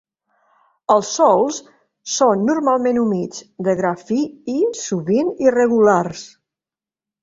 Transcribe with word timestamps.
Els 0.95 1.11
sòls 1.17 1.59
són 2.15 2.43
normalment 2.49 2.99
humits, 3.03 3.45
de 3.71 3.79
gra 3.83 3.95
fi 4.03 4.21
i, 4.59 4.59
sovint, 4.85 5.35
irregulars. 5.51 6.31